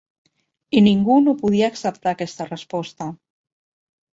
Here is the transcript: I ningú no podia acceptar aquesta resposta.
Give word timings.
I 0.77 0.81
ningú 0.85 1.17
no 1.27 1.35
podia 1.43 1.69
acceptar 1.73 2.11
aquesta 2.15 2.51
resposta. 2.51 3.11